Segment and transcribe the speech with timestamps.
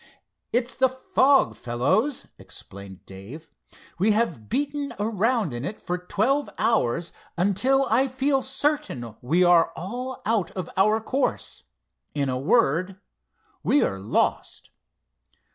[0.51, 3.51] "It's the fog, fellows," explained Dave.
[3.99, 9.71] "We have beaten around in it for twelve hours, until I feel certain we are
[9.75, 11.61] all out of our course.
[12.15, 12.99] In a word,
[13.61, 14.71] we are lost."